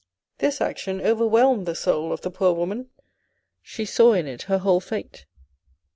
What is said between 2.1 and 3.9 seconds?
of the poor woman. She